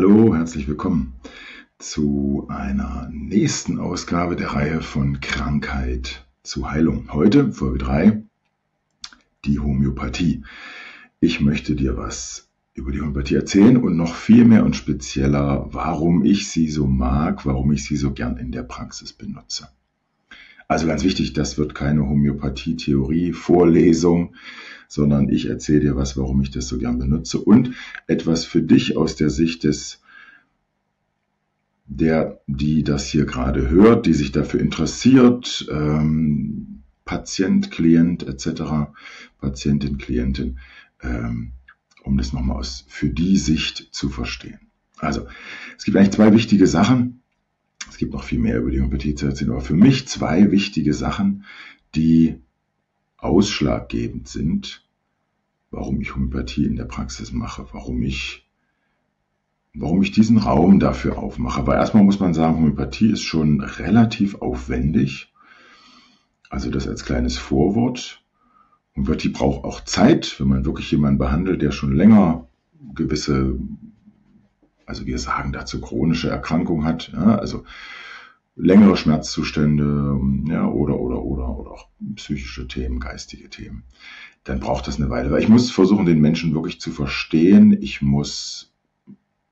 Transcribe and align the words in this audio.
Hallo, 0.00 0.32
herzlich 0.32 0.68
willkommen 0.68 1.14
zu 1.80 2.46
einer 2.48 3.10
nächsten 3.12 3.80
Ausgabe 3.80 4.36
der 4.36 4.50
Reihe 4.50 4.80
von 4.80 5.20
Krankheit 5.20 6.24
zu 6.44 6.70
Heilung. 6.70 7.12
Heute 7.12 7.52
Folge 7.52 7.78
3, 7.78 8.22
die 9.44 9.58
Homöopathie. 9.58 10.44
Ich 11.18 11.40
möchte 11.40 11.74
dir 11.74 11.96
was 11.96 12.48
über 12.74 12.92
die 12.92 13.00
Homöopathie 13.00 13.34
erzählen 13.34 13.76
und 13.76 13.96
noch 13.96 14.14
viel 14.14 14.44
mehr 14.44 14.64
und 14.64 14.76
spezieller, 14.76 15.66
warum 15.72 16.24
ich 16.24 16.48
sie 16.48 16.68
so 16.68 16.86
mag, 16.86 17.44
warum 17.44 17.72
ich 17.72 17.84
sie 17.84 17.96
so 17.96 18.12
gern 18.12 18.36
in 18.36 18.52
der 18.52 18.62
Praxis 18.62 19.12
benutze. 19.12 19.66
Also 20.68 20.86
ganz 20.86 21.02
wichtig, 21.02 21.32
das 21.32 21.58
wird 21.58 21.74
keine 21.74 22.08
Homöopathie-Theorie-Vorlesung, 22.08 24.36
sondern 24.88 25.28
ich 25.28 25.46
erzähle 25.48 25.80
dir 25.80 25.96
was, 25.96 26.16
warum 26.16 26.40
ich 26.40 26.50
das 26.50 26.66
so 26.66 26.78
gern 26.78 26.98
benutze 26.98 27.38
und 27.38 27.72
etwas 28.06 28.44
für 28.44 28.62
dich 28.62 28.96
aus 28.96 29.14
der 29.14 29.30
Sicht 29.30 29.64
des 29.64 30.00
der, 31.90 32.40
die 32.46 32.82
das 32.82 33.06
hier 33.06 33.24
gerade 33.24 33.70
hört, 33.70 34.04
die 34.04 34.12
sich 34.12 34.30
dafür 34.30 34.60
interessiert, 34.60 35.66
ähm, 35.70 36.82
Patient, 37.06 37.70
Klient 37.70 38.24
etc., 38.24 38.90
Patientin, 39.40 39.96
Klientin, 39.96 40.58
ähm, 41.02 41.52
um 42.04 42.18
das 42.18 42.34
nochmal 42.34 42.58
aus 42.58 42.84
für 42.88 43.08
die 43.08 43.38
Sicht 43.38 43.88
zu 43.92 44.10
verstehen. 44.10 44.60
Also, 44.98 45.26
es 45.78 45.84
gibt 45.84 45.96
eigentlich 45.96 46.12
zwei 46.12 46.34
wichtige 46.34 46.66
Sachen, 46.66 47.22
es 47.88 47.96
gibt 47.96 48.12
noch 48.12 48.24
viel 48.24 48.38
mehr 48.38 48.58
über 48.58 48.70
die 48.70 48.80
Homöopathie 48.80 49.14
zu 49.14 49.26
erzählen, 49.26 49.52
aber 49.52 49.62
für 49.62 49.74
mich 49.74 50.06
zwei 50.08 50.50
wichtige 50.50 50.92
Sachen, 50.92 51.44
die 51.94 52.42
ausschlaggebend 53.18 54.28
sind, 54.28 54.84
warum 55.70 56.00
ich 56.00 56.14
Homöopathie 56.14 56.64
in 56.64 56.76
der 56.76 56.84
Praxis 56.84 57.32
mache, 57.32 57.66
warum 57.72 58.02
ich, 58.02 58.48
warum 59.74 60.02
ich 60.02 60.12
diesen 60.12 60.38
Raum 60.38 60.80
dafür 60.80 61.18
aufmache. 61.18 61.60
Aber 61.60 61.76
erstmal 61.76 62.04
muss 62.04 62.20
man 62.20 62.34
sagen, 62.34 62.56
Homöopathie 62.56 63.12
ist 63.12 63.22
schon 63.22 63.60
relativ 63.60 64.36
aufwendig. 64.36 65.32
Also 66.48 66.70
das 66.70 66.88
als 66.88 67.04
kleines 67.04 67.36
Vorwort. 67.36 68.22
Homöopathie 68.96 69.28
braucht 69.28 69.64
auch 69.64 69.84
Zeit, 69.84 70.40
wenn 70.40 70.48
man 70.48 70.64
wirklich 70.64 70.90
jemanden 70.90 71.18
behandelt, 71.18 71.60
der 71.60 71.72
schon 71.72 71.94
länger 71.94 72.48
gewisse 72.94 73.58
also 74.88 75.06
wir 75.06 75.18
sagen 75.18 75.52
dazu 75.52 75.80
chronische 75.80 76.30
Erkrankung 76.30 76.84
hat, 76.84 77.12
ja, 77.12 77.36
also 77.36 77.64
längere 78.58 78.96
Schmerzzustände 78.96 80.20
ja, 80.46 80.66
oder, 80.66 80.98
oder, 80.98 81.22
oder, 81.22 81.48
oder 81.56 81.70
auch 81.70 81.88
psychische 82.16 82.66
Themen, 82.66 83.00
geistige 83.00 83.48
Themen, 83.48 83.84
dann 84.44 84.60
braucht 84.60 84.86
das 84.86 84.96
eine 84.96 85.10
Weile. 85.10 85.30
Weil 85.30 85.42
ich 85.42 85.48
muss 85.48 85.70
versuchen, 85.70 86.06
den 86.06 86.20
Menschen 86.20 86.54
wirklich 86.54 86.80
zu 86.80 86.90
verstehen. 86.90 87.76
Ich 87.80 88.02
muss 88.02 88.72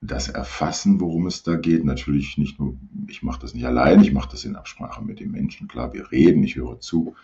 das 0.01 0.29
erfassen, 0.29 1.01
worum 1.01 1.27
es 1.27 1.43
da 1.43 1.57
geht. 1.57 1.85
Natürlich 1.85 2.37
nicht 2.37 2.59
nur, 2.59 2.77
ich 3.07 3.23
mache 3.23 3.41
das 3.41 3.55
nicht 3.55 3.67
allein, 3.67 4.03
ich 4.03 4.13
mache 4.13 4.31
das 4.31 4.45
in 4.45 4.57
Absprache 4.57 5.03
mit 5.03 5.21
den 5.21 5.31
Menschen. 5.31 5.69
Klar, 5.69 5.93
wir 5.93 6.11
reden, 6.11 6.43
ich 6.43 6.57
höre 6.57 6.81
zu. 6.81 7.15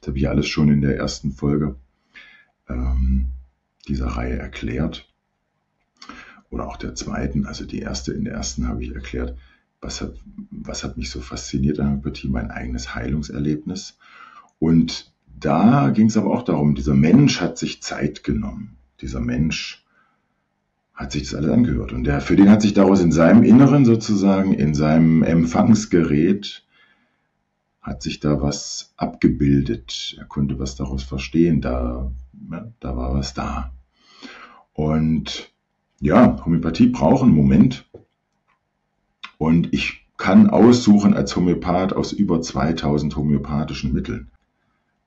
Das 0.00 0.08
habe 0.08 0.18
ich 0.18 0.28
alles 0.28 0.48
schon 0.48 0.70
in 0.70 0.80
der 0.80 0.96
ersten 0.96 1.32
Folge 1.32 1.76
ähm, 2.68 3.26
dieser 3.88 4.06
Reihe 4.06 4.38
erklärt 4.38 5.06
oder 6.50 6.66
auch 6.66 6.76
der 6.76 6.94
zweiten, 6.94 7.46
also 7.46 7.64
die 7.64 7.78
erste, 7.78 8.12
in 8.12 8.24
der 8.24 8.34
ersten 8.34 8.66
habe 8.66 8.82
ich 8.82 8.94
erklärt, 8.94 9.36
was 9.80 10.00
hat, 10.00 10.14
was 10.50 10.84
hat 10.84 10.96
mich 10.96 11.10
so 11.10 11.20
fasziniert 11.20 11.80
an 11.80 11.86
Homöopathie, 11.86 12.28
mein 12.28 12.50
eigenes 12.50 12.94
Heilungserlebnis. 12.94 13.98
Und 14.58 15.12
da 15.26 15.90
ging 15.90 16.06
es 16.06 16.16
aber 16.16 16.30
auch 16.30 16.42
darum, 16.42 16.74
dieser 16.74 16.94
Mensch 16.94 17.40
hat 17.40 17.56
sich 17.56 17.82
Zeit 17.82 18.24
genommen. 18.24 18.76
Dieser 19.00 19.20
Mensch 19.20 19.84
hat 20.92 21.12
sich 21.12 21.22
das 21.22 21.34
alles 21.34 21.50
angehört. 21.50 21.92
Und 21.92 22.04
der, 22.04 22.20
für 22.20 22.36
den 22.36 22.50
hat 22.50 22.60
sich 22.60 22.74
daraus 22.74 23.00
in 23.00 23.10
seinem 23.10 23.42
Inneren 23.42 23.86
sozusagen, 23.86 24.52
in 24.52 24.74
seinem 24.74 25.22
Empfangsgerät, 25.22 26.62
hat 27.80 28.02
sich 28.02 28.20
da 28.20 28.42
was 28.42 28.92
abgebildet. 28.98 30.14
Er 30.18 30.26
konnte 30.26 30.58
was 30.58 30.76
daraus 30.76 31.02
verstehen. 31.02 31.62
Da, 31.62 32.12
ja, 32.50 32.70
da 32.80 32.96
war 32.96 33.14
was 33.14 33.32
da. 33.32 33.72
Und 34.74 35.50
ja, 36.00 36.44
Homöopathie 36.44 36.88
braucht 36.88 37.22
einen 37.22 37.34
Moment. 37.34 37.86
Und 39.40 39.72
ich 39.72 40.06
kann 40.18 40.50
aussuchen 40.50 41.14
als 41.14 41.34
Homöopath 41.34 41.94
aus 41.94 42.12
über 42.12 42.42
2000 42.42 43.16
homöopathischen 43.16 43.94
Mitteln. 43.94 44.30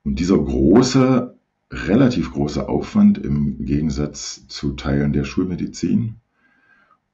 Und 0.02 0.18
dieser 0.18 0.36
große, 0.36 1.38
relativ 1.70 2.32
große 2.32 2.68
Aufwand 2.68 3.16
im 3.18 3.64
Gegensatz 3.64 4.48
zu 4.48 4.72
Teilen 4.72 5.12
der 5.12 5.22
Schulmedizin 5.22 6.16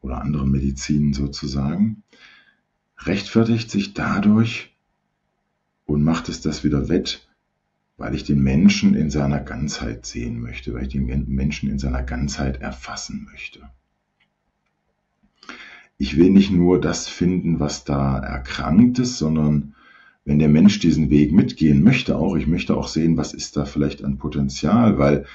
oder 0.00 0.22
anderen 0.22 0.50
Medizinen 0.50 1.12
sozusagen, 1.12 2.04
rechtfertigt 3.00 3.70
sich 3.70 3.92
dadurch 3.92 4.74
und 5.84 6.02
macht 6.02 6.30
es 6.30 6.40
das 6.40 6.64
wieder 6.64 6.88
wett, 6.88 7.28
weil 7.98 8.14
ich 8.14 8.24
den 8.24 8.42
Menschen 8.42 8.94
in 8.94 9.10
seiner 9.10 9.40
Ganzheit 9.40 10.06
sehen 10.06 10.40
möchte, 10.40 10.72
weil 10.72 10.84
ich 10.84 10.92
den 10.94 11.28
Menschen 11.28 11.68
in 11.68 11.78
seiner 11.78 12.02
Ganzheit 12.02 12.62
erfassen 12.62 13.28
möchte. 13.30 13.68
Ich 16.00 16.16
will 16.16 16.30
nicht 16.30 16.50
nur 16.50 16.80
das 16.80 17.08
finden, 17.08 17.60
was 17.60 17.84
da 17.84 18.18
erkrankt 18.18 18.98
ist, 18.98 19.18
sondern 19.18 19.74
wenn 20.24 20.38
der 20.38 20.48
Mensch 20.48 20.78
diesen 20.78 21.10
Weg 21.10 21.30
mitgehen 21.30 21.84
möchte, 21.84 22.16
auch 22.16 22.36
ich 22.36 22.46
möchte 22.46 22.74
auch 22.74 22.88
sehen, 22.88 23.18
was 23.18 23.34
ist 23.34 23.58
da 23.58 23.66
vielleicht 23.66 24.02
an 24.02 24.16
Potenzial, 24.16 24.96
weil 24.96 25.26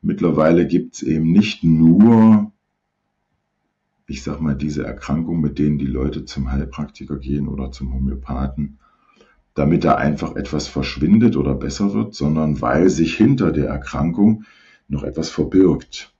mittlerweile 0.00 0.66
gibt 0.66 0.94
es 0.94 1.02
eben 1.02 1.30
nicht 1.30 1.64
nur, 1.64 2.50
ich 4.06 4.22
sag 4.22 4.40
mal, 4.40 4.54
diese 4.54 4.86
Erkrankung, 4.86 5.42
mit 5.42 5.58
denen 5.58 5.76
die 5.76 5.84
Leute 5.84 6.24
zum 6.24 6.50
Heilpraktiker 6.50 7.18
gehen 7.18 7.46
oder 7.46 7.70
zum 7.70 7.92
Homöopathen, 7.92 8.78
damit 9.52 9.84
da 9.84 9.96
einfach 9.96 10.34
etwas 10.34 10.66
verschwindet 10.66 11.36
oder 11.36 11.54
besser 11.54 11.92
wird, 11.92 12.14
sondern 12.14 12.62
weil 12.62 12.88
sich 12.88 13.18
hinter 13.18 13.52
der 13.52 13.66
Erkrankung 13.66 14.44
noch 14.88 15.02
etwas 15.02 15.28
verbirgt. 15.28 16.14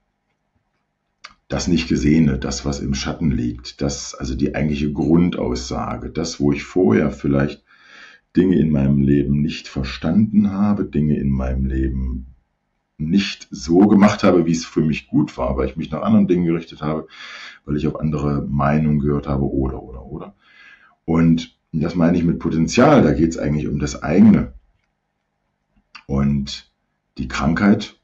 Das 1.51 1.67
nicht 1.67 1.89
Gesehene, 1.89 2.39
das, 2.39 2.63
was 2.63 2.79
im 2.79 2.93
Schatten 2.93 3.29
liegt, 3.29 3.81
das, 3.81 4.15
also 4.15 4.35
die 4.35 4.55
eigentliche 4.55 4.93
Grundaussage, 4.93 6.09
das, 6.09 6.39
wo 6.39 6.53
ich 6.53 6.63
vorher 6.63 7.11
vielleicht 7.11 7.65
Dinge 8.37 8.57
in 8.57 8.71
meinem 8.71 9.01
Leben 9.01 9.41
nicht 9.41 9.67
verstanden 9.67 10.53
habe, 10.53 10.85
Dinge 10.85 11.19
in 11.19 11.29
meinem 11.29 11.65
Leben 11.65 12.27
nicht 12.97 13.49
so 13.51 13.79
gemacht 13.79 14.23
habe, 14.23 14.45
wie 14.45 14.53
es 14.53 14.63
für 14.63 14.79
mich 14.79 15.09
gut 15.09 15.37
war, 15.37 15.57
weil 15.57 15.67
ich 15.67 15.75
mich 15.75 15.91
nach 15.91 16.03
anderen 16.03 16.29
Dingen 16.29 16.45
gerichtet 16.45 16.81
habe, 16.81 17.07
weil 17.65 17.75
ich 17.75 17.85
auf 17.85 17.99
andere 17.99 18.47
Meinungen 18.49 18.99
gehört 18.99 19.27
habe, 19.27 19.43
oder, 19.43 19.83
oder, 19.83 20.05
oder. 20.05 20.35
Und 21.03 21.59
das 21.73 21.95
meine 21.95 22.17
ich 22.17 22.23
mit 22.23 22.39
Potenzial, 22.39 23.01
da 23.01 23.11
geht 23.11 23.31
es 23.31 23.37
eigentlich 23.37 23.67
um 23.67 23.77
das 23.77 24.01
eigene. 24.01 24.53
Und 26.07 26.71
die 27.17 27.27
Krankheit, 27.27 27.99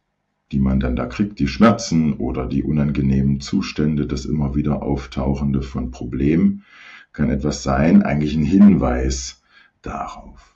die 0.51 0.59
man 0.59 0.79
dann 0.79 0.95
da 0.95 1.05
kriegt, 1.05 1.39
die 1.39 1.47
Schmerzen 1.47 2.13
oder 2.13 2.45
die 2.45 2.63
unangenehmen 2.63 3.41
Zustände, 3.41 4.05
das 4.05 4.25
immer 4.25 4.55
wieder 4.55 4.81
auftauchende 4.81 5.61
von 5.61 5.91
Problemen, 5.91 6.63
kann 7.11 7.29
etwas 7.29 7.63
sein, 7.63 8.03
eigentlich 8.03 8.35
ein 8.35 8.45
Hinweis 8.45 9.41
darauf. 9.81 10.55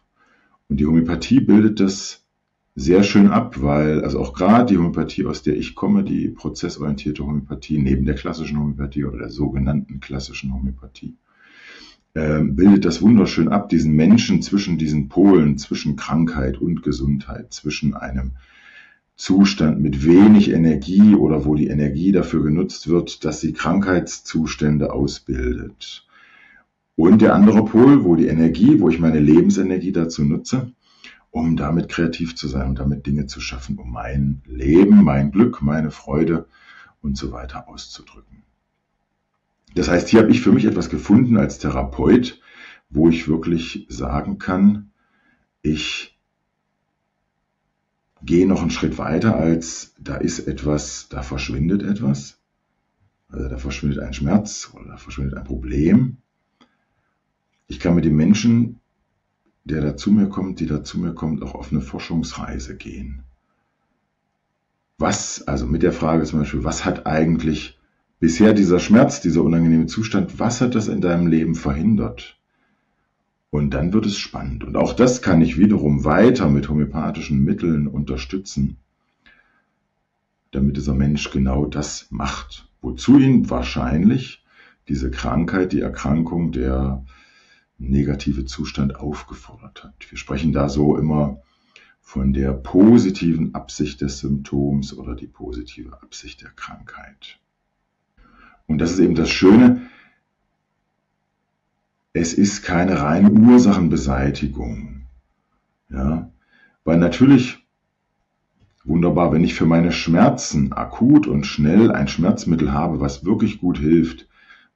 Und 0.70 0.80
die 0.80 0.86
Homöopathie 0.86 1.42
bildet 1.42 1.80
das 1.80 2.26
sehr 2.76 3.04
schön 3.04 3.28
ab, 3.28 3.62
weil, 3.62 4.04
also 4.04 4.20
auch 4.20 4.34
gerade 4.34 4.72
die 4.72 4.78
Homöopathie, 4.78 5.26
aus 5.26 5.44
der 5.44 5.58
ich 5.58 5.76
komme, 5.76 6.04
die 6.04 6.30
prozessorientierte 6.30 7.26
Homöopathie, 7.26 7.80
neben 7.80 8.06
der 8.06 8.16
klassischen 8.16 8.58
Homöopathie 8.58 9.04
oder 9.04 9.18
der 9.18 9.30
sogenannten 9.30 10.00
klassischen 10.00 10.54
Homöopathie, 10.54 11.18
äh, 12.14 12.42
bildet 12.42 12.86
das 12.86 13.02
wunderschön 13.02 13.50
ab, 13.50 13.68
diesen 13.68 13.94
Menschen 13.94 14.42
zwischen 14.42 14.78
diesen 14.78 15.10
Polen, 15.10 15.58
zwischen 15.58 15.98
Krankheit 15.98 16.60
und 16.60 16.84
Gesundheit, 16.84 17.54
zwischen 17.54 17.94
einem 17.94 18.32
Zustand 19.22 19.80
mit 19.80 20.04
wenig 20.04 20.50
Energie 20.50 21.14
oder 21.14 21.46
wo 21.46 21.54
die 21.54 21.68
Energie 21.68 22.12
dafür 22.12 22.42
genutzt 22.42 22.88
wird, 22.88 23.24
dass 23.24 23.40
sie 23.40 23.54
Krankheitszustände 23.54 24.92
ausbildet. 24.92 26.08
Und 26.96 27.22
der 27.22 27.36
andere 27.36 27.64
Pol, 27.64 28.04
wo 28.04 28.16
die 28.16 28.26
Energie, 28.26 28.80
wo 28.80 28.90
ich 28.90 28.98
meine 28.98 29.20
Lebensenergie 29.20 29.92
dazu 29.92 30.24
nutze, 30.24 30.72
um 31.30 31.56
damit 31.56 31.88
kreativ 31.88 32.36
zu 32.36 32.48
sein 32.48 32.70
und 32.70 32.80
damit 32.80 33.06
Dinge 33.06 33.28
zu 33.28 33.42
schaffen, 33.42 33.78
um 33.78 33.92
mein 33.92 34.42
Leben, 34.48 35.04
mein 35.04 35.30
Glück, 35.30 35.62
meine 35.62 35.92
Freude 35.92 36.48
und 37.04 37.16
so 37.16 37.32
weiter 37.32 37.70
auszudrücken. 37.70 38.42
Das 39.76 39.88
heißt, 39.88 40.10
hier 40.10 40.22
habe 40.22 40.32
ich 40.32 40.42
für 40.42 40.52
mich 40.52 40.66
etwas 40.66 40.90
gefunden 40.90 41.38
als 41.38 41.60
Therapeut, 41.60 42.42
wo 42.90 43.08
ich 43.08 43.28
wirklich 43.28 43.86
sagen 43.88 44.40
kann, 44.40 44.90
ich 45.62 46.11
gehe 48.24 48.48
noch 48.48 48.62
einen 48.62 48.72
Schritt 48.72 48.98
weiter 48.98 49.36
als 49.36 49.94
da 50.00 50.16
ist 50.16 50.48
etwas, 50.48 51.08
da 51.10 51.22
verschwindet 51.22 51.84
etwas. 51.84 52.40
Also 53.30 53.48
da 53.48 53.58
verschwindet 53.58 54.00
ein 54.00 54.14
Schmerz 54.14 54.72
oder 54.74 54.86
da 54.86 54.98
verschwindet 54.98 55.38
ein 55.38 55.44
Problem. 55.44 56.18
Ich 57.68 57.80
kann 57.80 57.96
mit 57.96 58.06
dem 58.06 58.16
Menschen, 58.16 58.80
der 59.64 59.82
da 59.82 59.96
zu 59.96 60.12
mir 60.12 60.28
kommt, 60.28 60.60
die 60.60 60.66
da 60.66 60.84
zu 60.84 61.00
mir 61.00 61.14
kommt, 61.14 61.42
auch 61.42 61.56
auf 61.56 61.72
eine 61.72 61.82
Forschungsreise 61.82 62.76
gehen. 62.76 63.24
Was, 64.98 65.48
also 65.48 65.66
mit 65.66 65.82
der 65.82 65.94
Frage 65.94 66.26
zum 66.26 66.40
Beispiel, 66.40 66.64
was 66.64 66.86
hat 66.86 67.08
eigentlich 67.08 67.80
bisher 68.20 68.54
dieser 68.54 68.80
Schmerz, 68.80 69.22
dieser 69.22 69.42
unangenehme 69.42 69.88
Zustand, 69.88 70.40
was 70.40 70.62
hat 70.62 70.76
das 70.76 70.88
in 70.88 71.02
deinem 71.02 71.28
Leben 71.28 71.56
verhindert? 71.56 72.41
Und 73.52 73.72
dann 73.74 73.92
wird 73.92 74.06
es 74.06 74.18
spannend. 74.18 74.64
Und 74.64 74.78
auch 74.78 74.94
das 74.94 75.22
kann 75.22 75.42
ich 75.42 75.58
wiederum 75.58 76.06
weiter 76.06 76.50
mit 76.50 76.70
homöopathischen 76.70 77.44
Mitteln 77.44 77.86
unterstützen, 77.88 78.78
damit 80.52 80.78
dieser 80.78 80.96
Mensch 80.96 81.30
genau 81.32 81.66
das 81.66 82.08
macht. 82.12 82.70
Wozu 82.82 83.20
ihn 83.20 83.50
wahrscheinlich 83.50 84.44
diese 84.88 85.12
Krankheit, 85.12 85.74
die 85.74 85.82
Erkrankung, 85.82 86.54
der 86.54 87.06
negative 87.78 88.46
Zustand 88.46 88.96
aufgefordert 88.96 89.84
hat. 89.84 90.10
Wir 90.10 90.18
sprechen 90.18 90.54
da 90.54 90.70
so 90.70 90.98
immer 90.98 91.42
von 92.00 92.32
der 92.32 92.54
positiven 92.54 93.54
Absicht 93.54 94.00
des 94.00 94.20
Symptoms 94.20 94.98
oder 94.98 95.14
die 95.14 95.28
positive 95.28 96.02
Absicht 96.02 96.42
der 96.42 96.52
Krankheit. 96.52 97.40
Und 98.68 98.78
das 98.78 98.94
ist 98.94 99.00
eben 99.00 99.16
das 99.16 99.30
Schöne, 99.30 99.90
es 102.22 102.36
ist 102.36 102.62
keine 102.62 103.02
reine 103.02 103.32
Ursachenbeseitigung. 103.32 105.08
Ja, 105.90 106.32
weil 106.84 107.00
natürlich 107.00 107.66
wunderbar, 108.84 109.32
wenn 109.34 109.44
ich 109.44 109.56
für 109.56 109.66
meine 109.66 109.92
Schmerzen 109.92 110.72
akut 110.72 111.26
und 111.26 111.48
schnell 111.48 111.92
ein 111.92 112.08
Schmerzmittel 112.08 112.72
habe, 112.72 113.00
was 113.00 113.26
wirklich 113.26 113.60
gut 113.60 113.80
hilft, 113.80 114.28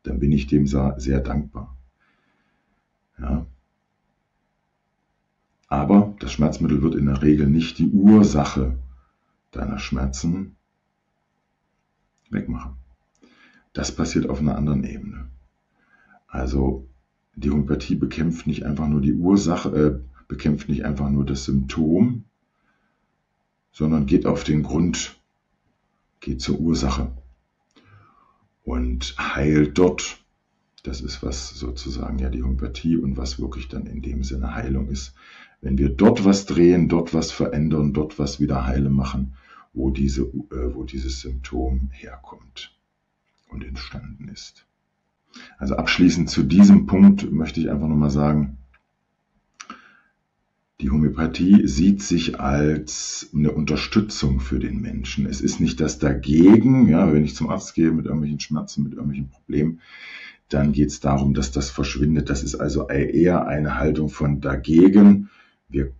dann 0.01 0.19
bin 0.19 0.31
ich 0.31 0.47
dem 0.47 0.65
sehr 0.65 1.19
dankbar. 1.19 1.77
Ja. 3.19 3.45
Aber 5.67 6.15
das 6.19 6.31
Schmerzmittel 6.33 6.81
wird 6.81 6.95
in 6.95 7.05
der 7.05 7.21
Regel 7.21 7.47
nicht 7.47 7.77
die 7.77 7.89
Ursache 7.89 8.79
deiner 9.51 9.77
Schmerzen 9.77 10.55
wegmachen. 12.31 12.73
Das 13.73 13.95
passiert 13.95 14.29
auf 14.29 14.39
einer 14.39 14.55
anderen 14.55 14.83
Ebene. 14.83 15.27
Also 16.27 16.87
die 17.35 17.51
Homöopathie 17.51 17.95
bekämpft 17.95 18.47
nicht 18.47 18.65
einfach 18.65 18.87
nur 18.87 19.01
die 19.01 19.13
Ursache, 19.13 19.69
äh, 19.75 20.23
bekämpft 20.27 20.69
nicht 20.69 20.85
einfach 20.85 21.09
nur 21.09 21.25
das 21.25 21.45
Symptom, 21.45 22.23
sondern 23.71 24.05
geht 24.05 24.25
auf 24.25 24.43
den 24.43 24.63
Grund, 24.63 25.19
geht 26.21 26.41
zur 26.41 26.59
Ursache 26.59 27.11
und 28.63 29.15
heilt 29.19 29.77
dort. 29.77 30.23
Das 30.83 31.01
ist 31.01 31.23
was 31.23 31.49
sozusagen 31.49 32.19
ja 32.19 32.29
die 32.29 32.43
Homöopathie 32.43 32.95
und 32.97 33.17
was 33.17 33.39
wirklich 33.39 33.67
dann 33.67 33.85
in 33.85 34.01
dem 34.01 34.23
Sinne 34.23 34.55
Heilung 34.55 34.87
ist. 34.87 35.13
Wenn 35.61 35.77
wir 35.77 35.89
dort 35.89 36.25
was 36.25 36.45
drehen, 36.45 36.89
dort 36.89 37.13
was 37.13 37.31
verändern, 37.31 37.93
dort 37.93 38.17
was 38.19 38.39
wieder 38.39 38.65
heile 38.65 38.89
machen, 38.89 39.33
wo, 39.73 39.89
diese, 39.89 40.21
äh, 40.23 40.73
wo 40.73 40.83
dieses 40.83 41.21
Symptom 41.21 41.89
herkommt 41.91 42.77
und 43.49 43.63
entstanden 43.63 44.29
ist. 44.29 44.65
Also 45.57 45.75
abschließend 45.75 46.29
zu 46.29 46.43
diesem 46.43 46.85
Punkt 46.85 47.31
möchte 47.31 47.59
ich 47.59 47.69
einfach 47.69 47.87
nochmal 47.87 48.09
sagen, 48.09 48.57
die 50.81 50.89
Homöopathie 50.89 51.67
sieht 51.67 52.01
sich 52.01 52.39
als 52.39 53.29
eine 53.33 53.51
Unterstützung 53.51 54.41
für 54.41 54.59
den 54.59 54.81
Menschen. 54.81 55.25
Es 55.25 55.39
ist 55.39 55.61
nicht 55.61 55.79
das 55.79 55.99
dagegen, 55.99 56.89
ja, 56.89 57.11
wenn 57.13 57.23
ich 57.23 57.35
zum 57.35 57.49
Arzt 57.49 57.75
gehe 57.75 57.91
mit 57.91 58.05
irgendwelchen 58.05 58.41
Schmerzen, 58.41 58.83
mit 58.83 58.93
irgendwelchen 58.93 59.29
Problemen, 59.29 59.79
dann 60.49 60.73
geht 60.73 60.89
es 60.89 60.99
darum, 60.99 61.33
dass 61.33 61.51
das 61.51 61.69
verschwindet. 61.69 62.29
Das 62.29 62.43
ist 62.43 62.55
also 62.55 62.89
eher 62.89 63.47
eine 63.47 63.79
Haltung 63.79 64.09
von 64.09 64.41
dagegen. 64.41 65.29
Wir 65.69 65.93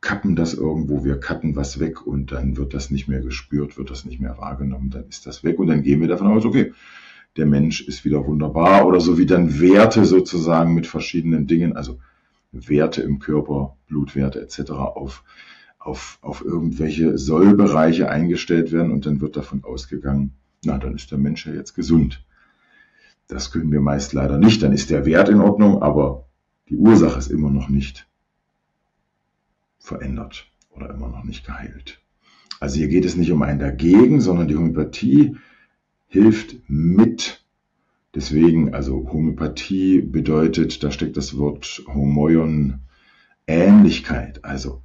kappen 0.00 0.36
das 0.36 0.54
irgendwo, 0.54 1.04
wir 1.04 1.18
cutten 1.18 1.56
was 1.56 1.80
weg 1.80 2.06
und 2.06 2.32
dann 2.32 2.56
wird 2.56 2.74
das 2.74 2.90
nicht 2.90 3.08
mehr 3.08 3.20
gespürt, 3.20 3.78
wird 3.78 3.90
das 3.90 4.04
nicht 4.04 4.20
mehr 4.20 4.36
wahrgenommen, 4.38 4.90
dann 4.90 5.08
ist 5.08 5.26
das 5.26 5.42
weg 5.42 5.58
und 5.58 5.68
dann 5.68 5.82
gehen 5.82 6.00
wir 6.00 6.08
davon 6.08 6.28
aus, 6.28 6.44
okay, 6.44 6.72
der 7.36 7.46
Mensch 7.46 7.82
ist 7.82 8.04
wieder 8.04 8.26
wunderbar 8.26 8.86
oder 8.86 9.00
so 9.00 9.18
wie 9.18 9.26
dann 9.26 9.60
Werte 9.60 10.04
sozusagen 10.04 10.74
mit 10.74 10.86
verschiedenen 10.86 11.46
Dingen, 11.46 11.76
also 11.76 11.98
Werte 12.52 13.02
im 13.02 13.18
Körper, 13.18 13.76
Blutwerte 13.88 14.40
etc. 14.40 14.70
auf, 14.72 15.22
auf, 15.78 16.18
auf 16.22 16.44
irgendwelche 16.44 17.18
Sollbereiche 17.18 18.08
eingestellt 18.08 18.72
werden 18.72 18.90
und 18.90 19.06
dann 19.06 19.20
wird 19.20 19.36
davon 19.36 19.64
ausgegangen, 19.64 20.32
na, 20.64 20.78
dann 20.78 20.94
ist 20.94 21.10
der 21.10 21.18
Mensch 21.18 21.46
ja 21.46 21.52
jetzt 21.52 21.74
gesund. 21.74 22.24
Das 23.28 23.50
können 23.50 23.72
wir 23.72 23.80
meist 23.80 24.12
leider 24.12 24.38
nicht. 24.38 24.62
Dann 24.62 24.72
ist 24.72 24.90
der 24.90 25.04
Wert 25.04 25.28
in 25.28 25.40
Ordnung, 25.40 25.82
aber 25.82 26.26
die 26.68 26.76
Ursache 26.76 27.18
ist 27.18 27.30
immer 27.30 27.50
noch 27.50 27.68
nicht 27.68 28.08
verändert 29.78 30.50
oder 30.70 30.90
immer 30.90 31.08
noch 31.08 31.24
nicht 31.24 31.44
geheilt. 31.44 32.00
Also 32.58 32.76
hier 32.76 32.88
geht 32.88 33.04
es 33.04 33.16
nicht 33.16 33.30
um 33.30 33.42
ein 33.42 33.58
Dagegen, 33.58 34.20
sondern 34.20 34.48
die 34.48 34.56
Homöopathie 34.56 35.36
hilft 36.08 36.56
mit. 36.68 37.44
Deswegen, 38.14 38.74
also 38.74 39.10
Homöopathie 39.12 40.00
bedeutet, 40.00 40.82
da 40.82 40.90
steckt 40.90 41.16
das 41.16 41.36
Wort 41.36 41.82
Homoion, 41.86 42.80
Ähnlichkeit, 43.46 44.44
also 44.44 44.82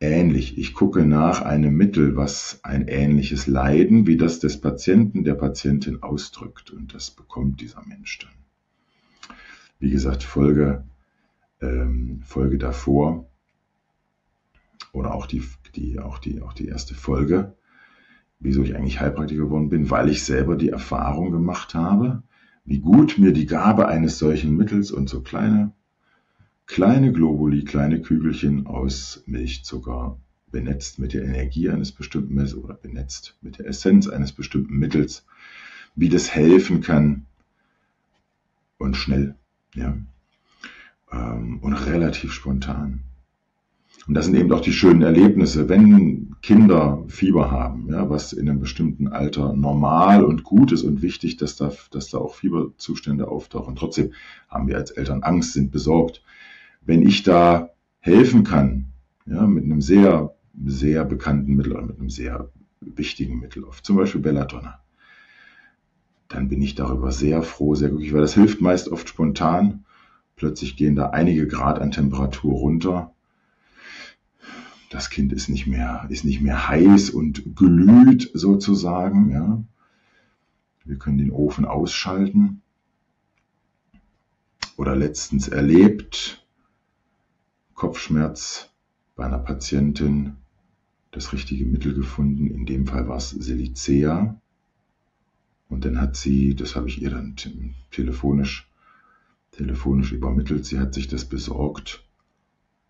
ähnlich. 0.00 0.58
Ich 0.58 0.74
gucke 0.74 1.04
nach 1.04 1.42
einem 1.42 1.74
Mittel, 1.74 2.16
was 2.16 2.60
ein 2.62 2.86
ähnliches 2.86 3.46
Leiden 3.46 4.06
wie 4.06 4.16
das 4.16 4.38
des 4.38 4.60
Patienten, 4.60 5.24
der 5.24 5.34
Patientin 5.34 6.02
ausdrückt. 6.02 6.70
Und 6.70 6.94
das 6.94 7.10
bekommt 7.10 7.60
dieser 7.60 7.82
Mensch 7.86 8.18
dann. 8.18 9.36
Wie 9.80 9.90
gesagt, 9.90 10.22
Folge, 10.22 10.84
ähm, 11.60 12.20
Folge 12.24 12.58
davor 12.58 13.28
oder 14.92 15.14
auch 15.14 15.26
die, 15.26 15.42
die, 15.74 15.98
auch, 15.98 16.18
die, 16.18 16.42
auch 16.42 16.52
die 16.52 16.66
erste 16.66 16.94
Folge 16.94 17.56
wieso 18.40 18.62
ich 18.62 18.76
eigentlich 18.76 19.00
Heilpraktiker 19.00 19.44
geworden 19.44 19.68
bin, 19.68 19.90
weil 19.90 20.08
ich 20.08 20.22
selber 20.22 20.56
die 20.56 20.68
Erfahrung 20.68 21.30
gemacht 21.30 21.74
habe, 21.74 22.22
wie 22.64 22.78
gut 22.78 23.18
mir 23.18 23.32
die 23.32 23.46
Gabe 23.46 23.88
eines 23.88 24.18
solchen 24.18 24.56
Mittels 24.56 24.90
und 24.90 25.08
so 25.08 25.20
kleine, 25.20 25.72
kleine 26.66 27.12
Globuli, 27.12 27.64
kleine 27.64 28.00
Kügelchen 28.00 28.66
aus 28.66 29.22
Milchzucker 29.26 30.18
benetzt 30.50 30.98
mit 30.98 31.14
der 31.14 31.24
Energie 31.24 31.68
eines 31.68 31.92
bestimmten 31.92 32.34
Mittels 32.34 32.54
oder 32.54 32.74
benetzt 32.74 33.36
mit 33.42 33.58
der 33.58 33.66
Essenz 33.66 34.08
eines 34.08 34.32
bestimmten 34.32 34.78
Mittels, 34.78 35.24
wie 35.94 36.08
das 36.08 36.34
helfen 36.34 36.80
kann 36.80 37.26
und 38.78 38.96
schnell, 38.96 39.34
ja, 39.74 39.96
ähm, 41.10 41.58
und 41.60 41.72
relativ 41.74 42.32
spontan. 42.32 43.00
Und 44.08 44.14
das 44.14 44.24
sind 44.24 44.36
eben 44.36 44.50
auch 44.52 44.62
die 44.62 44.72
schönen 44.72 45.02
Erlebnisse, 45.02 45.68
wenn 45.68 46.34
Kinder 46.40 47.04
Fieber 47.08 47.50
haben, 47.50 47.90
ja, 47.90 48.08
was 48.08 48.32
in 48.32 48.48
einem 48.48 48.58
bestimmten 48.58 49.06
Alter 49.06 49.52
normal 49.52 50.24
und 50.24 50.44
gut 50.44 50.72
ist 50.72 50.82
und 50.82 51.02
wichtig, 51.02 51.36
dass 51.36 51.56
da, 51.56 51.70
dass 51.90 52.08
da 52.08 52.16
auch 52.16 52.34
Fieberzustände 52.34 53.28
auftauchen. 53.28 53.76
Trotzdem 53.76 54.14
haben 54.48 54.66
wir 54.66 54.78
als 54.78 54.92
Eltern 54.92 55.22
Angst, 55.22 55.52
sind 55.52 55.70
besorgt. 55.70 56.22
Wenn 56.80 57.02
ich 57.02 57.22
da 57.22 57.68
helfen 58.00 58.44
kann, 58.44 58.86
ja, 59.26 59.46
mit 59.46 59.64
einem 59.64 59.82
sehr, 59.82 60.34
sehr 60.64 61.04
bekannten 61.04 61.54
Mittel 61.54 61.72
oder 61.72 61.82
mit 61.82 61.98
einem 61.98 62.08
sehr 62.08 62.48
wichtigen 62.80 63.38
Mittel, 63.40 63.66
auf 63.66 63.82
zum 63.82 63.96
Beispiel 63.96 64.22
Belladonna, 64.22 64.80
dann 66.28 66.48
bin 66.48 66.62
ich 66.62 66.74
darüber 66.74 67.12
sehr 67.12 67.42
froh, 67.42 67.74
sehr 67.74 67.90
glücklich, 67.90 68.14
weil 68.14 68.22
das 68.22 68.32
hilft 68.32 68.62
meist 68.62 68.88
oft 68.88 69.06
spontan. 69.06 69.84
Plötzlich 70.34 70.76
gehen 70.76 70.96
da 70.96 71.10
einige 71.10 71.46
Grad 71.46 71.78
an 71.78 71.90
Temperatur 71.90 72.54
runter 72.54 73.12
das 74.90 75.10
Kind 75.10 75.32
ist 75.32 75.48
nicht 75.48 75.66
mehr, 75.66 76.06
ist 76.08 76.24
nicht 76.24 76.40
mehr 76.40 76.68
heiß 76.68 77.10
und 77.10 77.56
glüht 77.56 78.30
sozusagen. 78.32 79.30
Ja. 79.30 79.62
Wir 80.84 80.98
können 80.98 81.18
den 81.18 81.30
Ofen 81.30 81.64
ausschalten. 81.64 82.62
Oder 84.76 84.94
letztens 84.96 85.48
erlebt, 85.48 86.46
Kopfschmerz 87.74 88.70
bei 89.16 89.26
einer 89.26 89.38
Patientin, 89.38 90.36
das 91.10 91.32
richtige 91.32 91.66
Mittel 91.66 91.94
gefunden. 91.94 92.46
In 92.46 92.64
dem 92.64 92.86
Fall 92.86 93.08
war 93.08 93.16
es 93.16 93.30
Silicea. 93.30 94.40
Und 95.68 95.84
dann 95.84 96.00
hat 96.00 96.16
sie, 96.16 96.54
das 96.54 96.76
habe 96.76 96.88
ich 96.88 97.02
ihr 97.02 97.10
dann 97.10 97.36
telefonisch, 97.90 98.70
telefonisch 99.50 100.12
übermittelt, 100.12 100.64
sie 100.64 100.78
hat 100.78 100.94
sich 100.94 101.08
das 101.08 101.26
besorgt. 101.26 102.04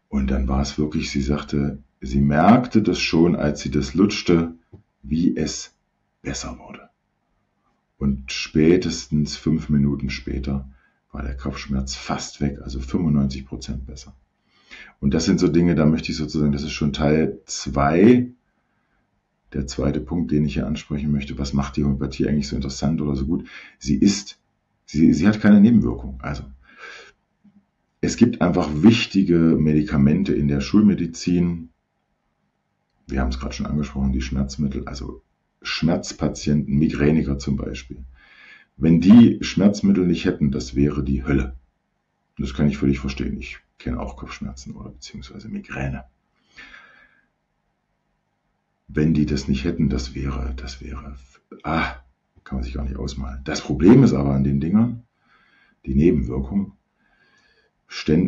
Und 0.08 0.30
dann 0.30 0.46
war 0.46 0.62
es 0.62 0.78
wirklich, 0.78 1.10
sie 1.10 1.22
sagte, 1.22 1.82
Sie 2.00 2.20
merkte 2.20 2.82
das 2.82 3.00
schon, 3.00 3.34
als 3.34 3.60
sie 3.60 3.70
das 3.70 3.94
lutschte, 3.94 4.54
wie 5.02 5.36
es 5.36 5.74
besser 6.22 6.58
wurde. 6.58 6.88
Und 7.98 8.30
spätestens 8.30 9.36
fünf 9.36 9.68
Minuten 9.68 10.10
später 10.10 10.68
war 11.10 11.22
der 11.22 11.36
Kopfschmerz 11.36 11.96
fast 11.96 12.40
weg, 12.40 12.60
also 12.62 12.80
95 12.80 13.46
Prozent 13.46 13.86
besser. 13.86 14.14
Und 15.00 15.14
das 15.14 15.24
sind 15.24 15.40
so 15.40 15.48
Dinge, 15.48 15.74
da 15.74 15.86
möchte 15.86 16.12
ich 16.12 16.18
sozusagen, 16.18 16.52
das 16.52 16.62
ist 16.62 16.72
schon 16.72 16.92
Teil 16.92 17.40
zwei. 17.46 18.28
Der 19.52 19.66
zweite 19.66 20.00
Punkt, 20.00 20.30
den 20.30 20.44
ich 20.44 20.54
hier 20.54 20.66
ansprechen 20.66 21.10
möchte, 21.10 21.38
was 21.38 21.54
macht 21.54 21.76
die 21.76 21.84
Homöopathie 21.84 22.28
eigentlich 22.28 22.48
so 22.48 22.56
interessant 22.56 23.00
oder 23.00 23.16
so 23.16 23.24
gut? 23.26 23.48
Sie 23.78 23.96
ist, 23.96 24.38
sie, 24.84 25.14
sie 25.14 25.26
hat 25.26 25.40
keine 25.40 25.60
Nebenwirkung. 25.60 26.20
Also, 26.20 26.44
es 28.00 28.16
gibt 28.16 28.42
einfach 28.42 28.68
wichtige 28.74 29.56
Medikamente 29.58 30.34
in 30.34 30.48
der 30.48 30.60
Schulmedizin, 30.60 31.70
wir 33.08 33.20
haben 33.20 33.30
es 33.30 33.40
gerade 33.40 33.54
schon 33.54 33.66
angesprochen, 33.66 34.12
die 34.12 34.20
Schmerzmittel, 34.20 34.86
also 34.86 35.22
Schmerzpatienten, 35.62 36.78
Migräniker 36.78 37.38
zum 37.38 37.56
Beispiel, 37.56 38.04
wenn 38.76 39.00
die 39.00 39.38
Schmerzmittel 39.40 40.06
nicht 40.06 40.24
hätten, 40.24 40.52
das 40.52 40.76
wäre 40.76 41.02
die 41.02 41.24
Hölle. 41.24 41.56
Das 42.38 42.54
kann 42.54 42.68
ich 42.68 42.78
völlig 42.78 43.00
verstehen. 43.00 43.36
Ich 43.36 43.58
kenne 43.78 43.98
auch 43.98 44.16
Kopfschmerzen 44.16 44.76
oder 44.76 44.90
beziehungsweise 44.90 45.48
Migräne. 45.48 46.04
Wenn 48.86 49.14
die 49.14 49.26
das 49.26 49.48
nicht 49.48 49.64
hätten, 49.64 49.88
das 49.88 50.14
wäre, 50.14 50.54
das 50.56 50.80
wäre, 50.80 51.16
ah, 51.64 51.96
kann 52.44 52.58
man 52.58 52.62
sich 52.62 52.74
gar 52.74 52.84
nicht 52.84 52.96
ausmalen. 52.96 53.42
Das 53.44 53.60
Problem 53.60 54.04
ist 54.04 54.12
aber 54.12 54.34
an 54.34 54.44
den 54.44 54.60
Dingern, 54.60 55.02
die 55.84 55.94
Nebenwirkung, 55.94 56.77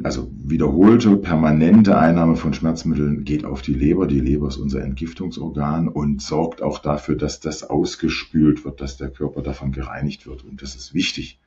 also 0.04 0.30
wiederholte, 0.42 1.16
permanente 1.16 1.98
Einnahme 1.98 2.36
von 2.36 2.52
Schmerzmitteln 2.54 3.24
geht 3.24 3.44
auf 3.44 3.62
die 3.62 3.74
Leber. 3.74 4.06
Die 4.06 4.20
Leber 4.20 4.48
ist 4.48 4.56
unser 4.56 4.82
Entgiftungsorgan 4.82 5.88
und 5.88 6.22
sorgt 6.22 6.62
auch 6.62 6.78
dafür, 6.78 7.16
dass 7.16 7.40
das 7.40 7.62
ausgespült 7.62 8.64
wird, 8.64 8.80
dass 8.80 8.96
der 8.96 9.10
Körper 9.10 9.42
davon 9.42 9.72
gereinigt 9.72 10.26
wird. 10.26 10.44
Und 10.44 10.62
das 10.62 10.76
ist 10.76 10.94
wichtig. 10.94 11.40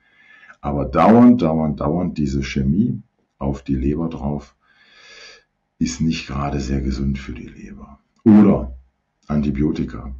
Aber 0.62 0.86
dauernd, 0.86 1.42
dauernd, 1.42 1.80
dauernd 1.80 2.18
diese 2.18 2.44
Chemie 2.44 3.02
auf 3.38 3.64
die 3.64 3.76
Leber 3.76 4.10
drauf 4.10 4.56
ist 5.78 6.00
nicht 6.00 6.28
gerade 6.28 6.60
sehr 6.60 6.82
gesund 6.82 7.20
für 7.20 7.34
die 7.34 7.48
Leber. 7.48 8.00
Oder 8.24 8.78
Antibiotika. 9.28 10.16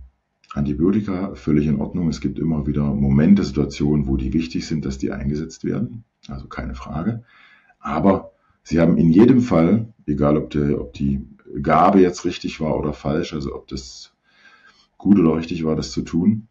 Antibiotika 0.54 1.36
völlig 1.36 1.68
in 1.68 1.80
Ordnung. 1.80 2.10
Es 2.10 2.22
gibt 2.22 2.38
immer 2.38 2.68
wieder 2.68 2.84
Momente, 2.84 3.44
Situationen, 3.44 4.08
wo 4.08 4.18
die 4.18 4.34
wichtig 4.34 4.68
sind, 4.68 4.86
dass 4.86 4.98
die 4.98 5.12
eingesetzt 5.12 5.64
werden. 5.64 6.04
Also 6.28 6.48
keine 6.48 6.76
Frage. 6.76 7.24
Aber 7.84 8.32
sie 8.64 8.80
haben 8.80 8.98
in 8.98 9.12
jedem 9.12 9.42
Fall, 9.42 9.94
egal 10.08 10.38
ob, 10.38 10.50
der, 10.52 10.80
ob 10.80 10.94
die 10.94 11.28
Gabe 11.62 12.00
jetzt 12.00 12.24
richtig 12.24 12.62
war 12.62 12.78
oder 12.80 12.94
falsch, 12.94 13.34
also 13.34 13.54
ob 13.54 13.68
das 13.68 14.14
gut 14.98 15.20
oder 15.20 15.36
richtig 15.36 15.66
war, 15.66 15.76
das 15.76 15.92
zu 15.92 16.02
tun, 16.02 16.48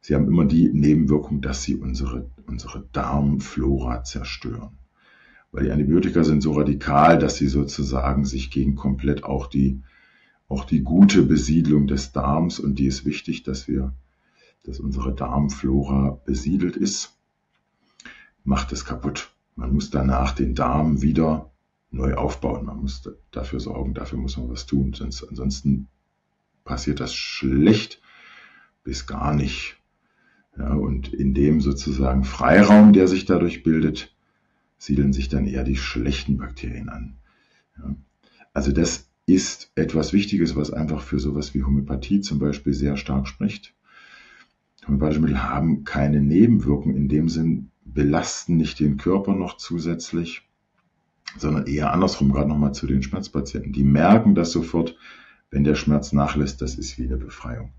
sie 0.00 0.14
haben 0.14 0.26
immer 0.26 0.46
die 0.46 0.70
Nebenwirkung, 0.72 1.42
dass 1.42 1.62
sie 1.62 1.76
unsere, 1.76 2.30
unsere 2.46 2.88
Darmflora 2.92 4.04
zerstören. 4.04 4.78
Weil 5.52 5.64
die 5.64 5.70
Antibiotika 5.70 6.24
sind 6.24 6.42
so 6.42 6.52
radikal, 6.52 7.18
dass 7.18 7.36
sie 7.36 7.48
sozusagen 7.48 8.24
sich 8.24 8.50
gegen 8.50 8.74
komplett 8.74 9.22
auch 9.22 9.48
die, 9.48 9.82
auch 10.48 10.64
die 10.64 10.82
gute 10.82 11.22
Besiedlung 11.22 11.86
des 11.86 12.12
Darms 12.12 12.58
und 12.58 12.78
die 12.78 12.86
ist 12.86 13.04
wichtig, 13.04 13.42
dass 13.42 13.68
wir, 13.68 13.92
dass 14.64 14.80
unsere 14.80 15.14
Darmflora 15.14 16.22
besiedelt 16.24 16.76
ist 16.76 17.15
macht 18.46 18.72
es 18.72 18.84
kaputt. 18.84 19.32
Man 19.56 19.72
muss 19.72 19.90
danach 19.90 20.32
den 20.32 20.54
Darm 20.54 21.02
wieder 21.02 21.50
neu 21.90 22.14
aufbauen. 22.14 22.66
Man 22.66 22.78
muss 22.78 23.02
dafür 23.30 23.60
sorgen, 23.60 23.94
dafür 23.94 24.18
muss 24.18 24.36
man 24.36 24.48
was 24.48 24.66
tun. 24.66 24.92
Sonst, 24.92 25.24
ansonsten 25.24 25.88
passiert 26.64 27.00
das 27.00 27.14
schlecht 27.14 28.00
bis 28.84 29.06
gar 29.06 29.34
nicht. 29.34 29.76
Ja, 30.56 30.72
und 30.72 31.12
in 31.12 31.34
dem 31.34 31.60
sozusagen 31.60 32.24
Freiraum, 32.24 32.92
der 32.92 33.08
sich 33.08 33.26
dadurch 33.26 33.62
bildet, 33.62 34.14
siedeln 34.78 35.12
sich 35.12 35.28
dann 35.28 35.46
eher 35.46 35.64
die 35.64 35.76
schlechten 35.76 36.38
Bakterien 36.38 36.88
an. 36.88 37.16
Ja, 37.76 37.94
also 38.54 38.72
das 38.72 39.10
ist 39.26 39.72
etwas 39.74 40.12
Wichtiges, 40.12 40.54
was 40.54 40.70
einfach 40.70 41.02
für 41.02 41.18
sowas 41.18 41.52
wie 41.52 41.64
Homöopathie 41.64 42.20
zum 42.20 42.38
Beispiel 42.38 42.72
sehr 42.72 42.96
stark 42.96 43.26
spricht. 43.26 43.74
Homöopathische 44.86 45.20
Mittel 45.20 45.42
haben 45.42 45.84
keine 45.84 46.20
Nebenwirkungen 46.20 46.96
in 46.96 47.08
dem 47.08 47.28
Sinn, 47.28 47.70
belasten 47.92 48.56
nicht 48.56 48.80
den 48.80 48.96
Körper 48.96 49.34
noch 49.34 49.56
zusätzlich, 49.56 50.42
sondern 51.38 51.66
eher 51.66 51.92
andersrum, 51.92 52.32
gerade 52.32 52.48
nochmal 52.48 52.74
zu 52.74 52.86
den 52.86 53.02
Schmerzpatienten. 53.02 53.72
Die 53.72 53.84
merken 53.84 54.34
das 54.34 54.52
sofort, 54.52 54.96
wenn 55.50 55.64
der 55.64 55.74
Schmerz 55.74 56.12
nachlässt, 56.12 56.60
das 56.62 56.74
ist 56.74 56.98
wie 56.98 57.04
eine 57.04 57.16
Befreiung. 57.16 57.72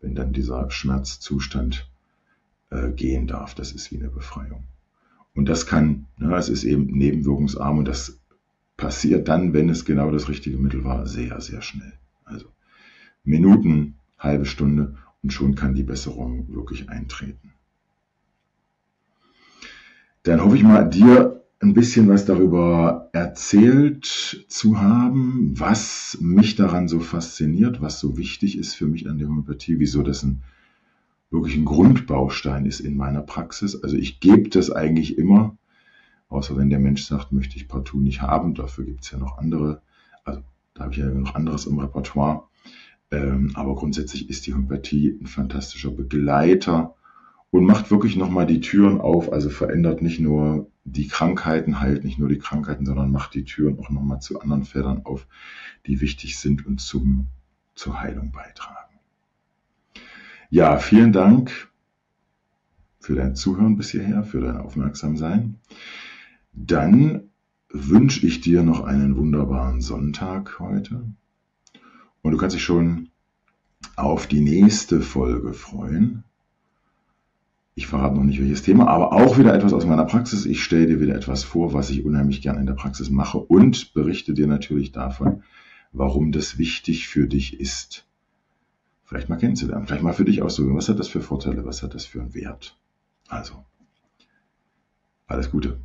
Wenn 0.00 0.14
dann 0.14 0.32
dieser 0.32 0.70
Schmerzzustand 0.70 1.90
äh, 2.70 2.90
gehen 2.90 3.26
darf, 3.26 3.54
das 3.54 3.72
ist 3.72 3.90
wie 3.90 3.98
eine 3.98 4.10
Befreiung. 4.10 4.64
Und 5.34 5.48
das 5.48 5.66
kann, 5.66 6.06
ne, 6.16 6.34
es 6.36 6.48
ist 6.48 6.64
eben 6.64 6.86
nebenwirkungsarm 6.86 7.78
und 7.78 7.88
das 7.88 8.20
passiert 8.76 9.28
dann, 9.28 9.52
wenn 9.52 9.68
es 9.68 9.84
genau 9.84 10.10
das 10.10 10.28
richtige 10.28 10.58
Mittel 10.58 10.84
war, 10.84 11.06
sehr, 11.06 11.40
sehr 11.40 11.62
schnell. 11.62 11.92
Also 12.24 12.46
Minuten, 13.24 13.96
halbe 14.18 14.46
Stunde 14.46 14.96
und 15.22 15.32
schon 15.32 15.54
kann 15.54 15.74
die 15.74 15.82
Besserung 15.82 16.54
wirklich 16.54 16.88
eintreten 16.88 17.53
dann 20.24 20.42
hoffe 20.42 20.56
ich 20.56 20.62
mal, 20.62 20.88
dir 20.88 21.42
ein 21.60 21.74
bisschen 21.74 22.08
was 22.08 22.24
darüber 22.24 23.08
erzählt 23.12 24.44
zu 24.48 24.80
haben, 24.80 25.58
was 25.58 26.18
mich 26.20 26.56
daran 26.56 26.88
so 26.88 27.00
fasziniert, 27.00 27.80
was 27.80 28.00
so 28.00 28.16
wichtig 28.16 28.58
ist 28.58 28.74
für 28.74 28.86
mich 28.86 29.08
an 29.08 29.18
der 29.18 29.28
Homöopathie, 29.28 29.78
wieso 29.78 30.02
das 30.02 30.22
ein 30.22 30.42
wirklich 31.30 31.56
ein 31.56 31.64
Grundbaustein 31.64 32.64
ist 32.64 32.80
in 32.80 32.96
meiner 32.96 33.22
Praxis. 33.22 33.82
Also 33.82 33.96
ich 33.96 34.20
gebe 34.20 34.48
das 34.48 34.70
eigentlich 34.70 35.18
immer, 35.18 35.56
außer 36.28 36.56
wenn 36.56 36.70
der 36.70 36.78
Mensch 36.78 37.04
sagt, 37.04 37.32
möchte 37.32 37.56
ich 37.56 37.68
partout 37.68 38.00
nicht 38.00 38.22
haben. 38.22 38.54
Dafür 38.54 38.84
gibt 38.84 39.04
es 39.04 39.10
ja 39.10 39.18
noch 39.18 39.38
andere, 39.38 39.82
also 40.24 40.42
da 40.74 40.84
habe 40.84 40.92
ich 40.92 40.98
ja 40.98 41.06
noch 41.06 41.34
anderes 41.34 41.66
im 41.66 41.78
Repertoire. 41.78 42.44
Ähm, 43.10 43.50
aber 43.54 43.74
grundsätzlich 43.74 44.30
ist 44.30 44.46
die 44.46 44.54
Homöopathie 44.54 45.18
ein 45.20 45.26
fantastischer 45.26 45.90
Begleiter 45.90 46.94
und 47.54 47.66
macht 47.66 47.92
wirklich 47.92 48.16
nochmal 48.16 48.46
die 48.46 48.58
Türen 48.58 49.00
auf, 49.00 49.32
also 49.32 49.48
verändert 49.48 50.02
nicht 50.02 50.18
nur 50.18 50.72
die 50.82 51.06
Krankheiten, 51.06 51.78
heilt 51.78 52.02
nicht 52.02 52.18
nur 52.18 52.28
die 52.28 52.40
Krankheiten, 52.40 52.84
sondern 52.84 53.12
macht 53.12 53.32
die 53.32 53.44
Türen 53.44 53.78
auch 53.78 53.90
nochmal 53.90 54.20
zu 54.20 54.40
anderen 54.40 54.64
Feldern 54.64 55.02
auf, 55.04 55.28
die 55.86 56.00
wichtig 56.00 56.36
sind 56.36 56.66
und 56.66 56.80
zum, 56.80 57.28
zur 57.76 58.00
Heilung 58.00 58.32
beitragen. 58.32 58.98
Ja, 60.50 60.78
vielen 60.78 61.12
Dank 61.12 61.70
für 62.98 63.14
dein 63.14 63.36
Zuhören 63.36 63.76
bis 63.76 63.90
hierher, 63.90 64.24
für 64.24 64.40
dein 64.40 64.56
Aufmerksamsein. 64.56 65.60
Dann 66.54 67.30
wünsche 67.70 68.26
ich 68.26 68.40
dir 68.40 68.64
noch 68.64 68.82
einen 68.82 69.16
wunderbaren 69.16 69.80
Sonntag 69.80 70.58
heute. 70.58 71.04
Und 72.20 72.32
du 72.32 72.36
kannst 72.36 72.56
dich 72.56 72.64
schon 72.64 73.10
auf 73.94 74.26
die 74.26 74.40
nächste 74.40 75.00
Folge 75.00 75.52
freuen. 75.52 76.23
Ich 77.76 77.88
verrate 77.88 78.14
noch 78.14 78.22
nicht 78.22 78.40
welches 78.40 78.62
Thema, 78.62 78.86
aber 78.86 79.12
auch 79.12 79.36
wieder 79.36 79.52
etwas 79.52 79.72
aus 79.72 79.84
meiner 79.84 80.04
Praxis. 80.04 80.46
Ich 80.46 80.62
stelle 80.62 80.86
dir 80.86 81.00
wieder 81.00 81.16
etwas 81.16 81.42
vor, 81.42 81.72
was 81.72 81.90
ich 81.90 82.04
unheimlich 82.04 82.40
gerne 82.40 82.60
in 82.60 82.66
der 82.66 82.74
Praxis 82.74 83.10
mache 83.10 83.38
und 83.38 83.94
berichte 83.94 84.32
dir 84.32 84.46
natürlich 84.46 84.92
davon, 84.92 85.42
warum 85.92 86.30
das 86.30 86.56
wichtig 86.56 87.08
für 87.08 87.26
dich 87.26 87.58
ist. 87.58 88.06
Vielleicht 89.04 89.28
mal 89.28 89.36
kennenzulernen, 89.36 89.86
vielleicht 89.86 90.04
mal 90.04 90.12
für 90.12 90.24
dich 90.24 90.40
aussuchen. 90.40 90.76
Was 90.76 90.88
hat 90.88 91.00
das 91.00 91.08
für 91.08 91.20
Vorteile? 91.20 91.64
Was 91.64 91.82
hat 91.82 91.94
das 91.94 92.04
für 92.04 92.20
einen 92.20 92.34
Wert? 92.34 92.78
Also, 93.28 93.64
alles 95.26 95.50
Gute. 95.50 95.78